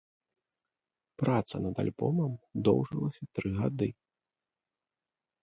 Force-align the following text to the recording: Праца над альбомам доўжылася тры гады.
Праца 1.21 1.55
над 1.65 1.75
альбомам 1.83 2.33
доўжылася 2.69 3.23
тры 3.37 3.49
гады. 3.61 3.89